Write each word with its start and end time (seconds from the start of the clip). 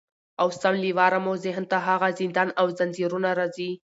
نو 0.37 0.45
سم 0.61 0.75
له 0.83 0.89
واره 0.97 1.19
مو 1.25 1.33
ذهن 1.45 1.63
ته 1.71 1.77
هغه 1.87 2.07
زندان 2.19 2.49
او 2.59 2.67
زنځیرونه 2.77 3.29
راځي 3.39 3.69